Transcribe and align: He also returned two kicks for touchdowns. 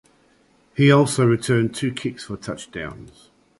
He 0.75 0.91
also 0.91 1.27
returned 1.27 1.75
two 1.75 1.93
kicks 1.93 2.23
for 2.23 2.35
touchdowns. 2.35 3.29